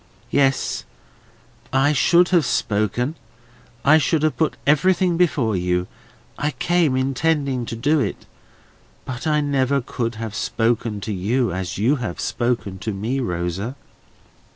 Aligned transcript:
"Yes, 0.31 0.83
I 1.71 1.93
should 1.93 2.29
have 2.29 2.43
spoken; 2.47 3.13
I 3.85 3.99
should 3.99 4.23
have 4.23 4.35
put 4.35 4.57
everything 4.65 5.15
before 5.15 5.55
you; 5.55 5.85
I 6.39 6.49
came 6.53 6.95
intending 6.95 7.67
to 7.67 7.75
do 7.75 7.99
it. 7.99 8.25
But 9.05 9.27
I 9.27 9.41
never 9.41 9.79
could 9.79 10.15
have 10.15 10.33
spoken 10.33 11.01
to 11.01 11.13
you 11.13 11.53
as 11.53 11.77
you 11.77 11.97
have 11.97 12.19
spoken 12.19 12.79
to 12.79 12.95
me, 12.95 13.19
Rosa." 13.19 13.75